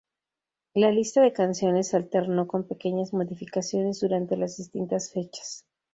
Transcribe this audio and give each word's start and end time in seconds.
La 0.73 0.89
lista 0.89 1.21
de 1.21 1.31
canciones 1.31 1.89
se 1.89 1.97
alternó 1.97 2.47
con 2.47 2.67
pequeñas 2.67 3.13
modificaciones 3.13 3.99
durante 3.99 4.35
las 4.35 4.57
distintas 4.57 5.11
fechas. 5.11 5.67